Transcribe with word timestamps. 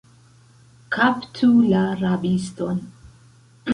Kaptu 0.95 1.49
la 1.73 1.83
rabiston! 2.01 2.81